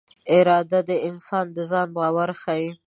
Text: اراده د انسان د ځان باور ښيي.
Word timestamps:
اراده 0.35 0.79
د 0.89 0.91
انسان 1.09 1.45
د 1.55 1.57
ځان 1.71 1.87
باور 1.97 2.29
ښيي. 2.41 2.69